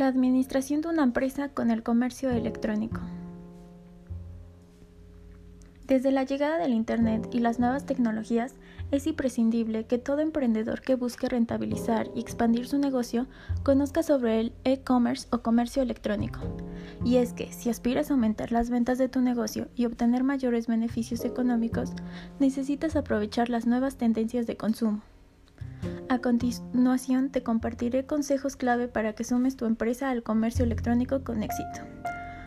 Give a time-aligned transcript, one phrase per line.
[0.00, 3.02] La administración de una empresa con el comercio electrónico.
[5.86, 8.54] Desde la llegada del Internet y las nuevas tecnologías,
[8.92, 13.26] es imprescindible que todo emprendedor que busque rentabilizar y expandir su negocio
[13.62, 16.40] conozca sobre el e-commerce o comercio electrónico.
[17.04, 20.66] Y es que si aspiras a aumentar las ventas de tu negocio y obtener mayores
[20.66, 21.92] beneficios económicos,
[22.38, 25.02] necesitas aprovechar las nuevas tendencias de consumo.
[26.10, 31.44] A continuación te compartiré consejos clave para que sumes tu empresa al comercio electrónico con
[31.44, 31.82] éxito.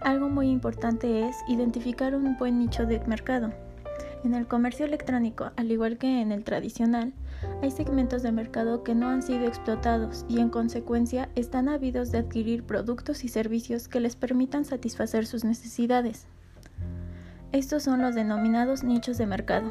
[0.00, 3.52] Algo muy importante es identificar un buen nicho de mercado.
[4.24, 7.12] En el comercio electrónico, al igual que en el tradicional,
[7.62, 12.18] hay segmentos de mercado que no han sido explotados y en consecuencia están ávidos de
[12.18, 16.26] adquirir productos y servicios que les permitan satisfacer sus necesidades.
[17.52, 19.70] Estos son los denominados nichos de mercado.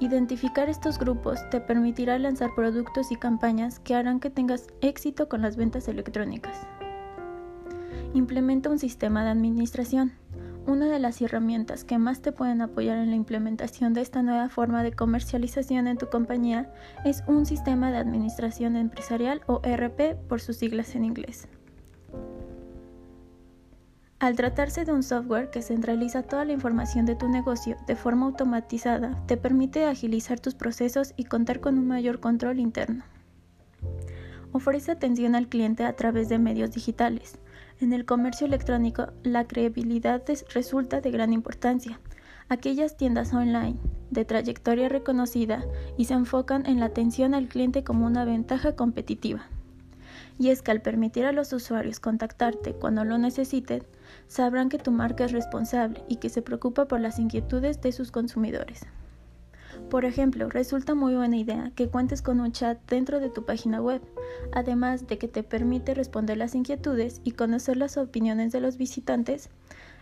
[0.00, 5.42] Identificar estos grupos te permitirá lanzar productos y campañas que harán que tengas éxito con
[5.42, 6.56] las ventas electrónicas.
[8.14, 10.12] Implementa un sistema de administración.
[10.66, 14.48] Una de las herramientas que más te pueden apoyar en la implementación de esta nueva
[14.48, 16.72] forma de comercialización en tu compañía
[17.04, 21.46] es un sistema de administración empresarial o ERP por sus siglas en inglés.
[24.20, 28.26] Al tratarse de un software que centraliza toda la información de tu negocio de forma
[28.26, 33.02] automatizada, te permite agilizar tus procesos y contar con un mayor control interno.
[34.52, 37.38] Ofrece atención al cliente a través de medios digitales.
[37.80, 41.98] En el comercio electrónico, la credibilidad resulta de gran importancia.
[42.50, 43.78] Aquellas tiendas online
[44.10, 45.64] de trayectoria reconocida
[45.96, 49.48] y se enfocan en la atención al cliente como una ventaja competitiva
[50.40, 53.82] y es que al permitir a los usuarios contactarte cuando lo necesiten,
[54.30, 58.12] sabrán que tu marca es responsable y que se preocupa por las inquietudes de sus
[58.12, 58.86] consumidores.
[59.90, 63.82] Por ejemplo, resulta muy buena idea que cuentes con un chat dentro de tu página
[63.82, 64.00] web,
[64.52, 69.50] además de que te permite responder las inquietudes y conocer las opiniones de los visitantes.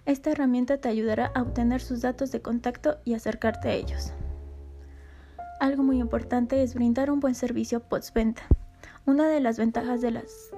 [0.04, 4.12] Esta herramienta te ayudará a obtener sus datos de contacto y acercarte a ellos.
[5.58, 8.42] Algo muy importante es brindar un buen servicio postventa.
[9.06, 10.50] Una de las ventajas de las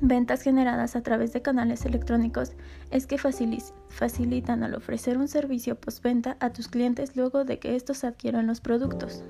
[0.00, 2.52] ventas generadas a través de canales electrónicos
[2.90, 8.04] es que facilitan al ofrecer un servicio postventa a tus clientes luego de que estos
[8.04, 9.22] adquieran los productos.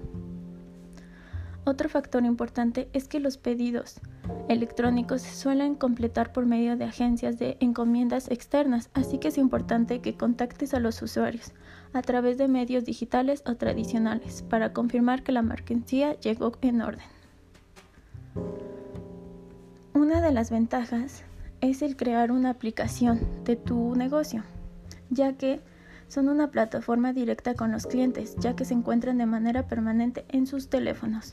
[1.64, 4.00] Otro factor importante es que los pedidos
[4.48, 10.00] electrónicos se suelen completar por medio de agencias de encomiendas externas, así que es importante
[10.00, 11.52] que contactes a los usuarios
[11.92, 17.06] a través de medios digitales o tradicionales para confirmar que la mercancía llegó en orden.
[19.96, 21.24] Una de las ventajas
[21.62, 24.44] es el crear una aplicación de tu negocio,
[25.08, 25.62] ya que
[26.08, 30.46] son una plataforma directa con los clientes, ya que se encuentran de manera permanente en
[30.46, 31.32] sus teléfonos.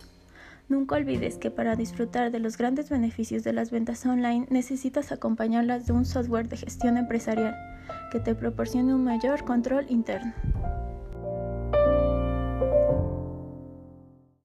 [0.69, 5.85] Nunca olvides que para disfrutar de los grandes beneficios de las ventas online necesitas acompañarlas
[5.85, 7.57] de un software de gestión empresarial
[8.13, 10.31] que te proporcione un mayor control interno.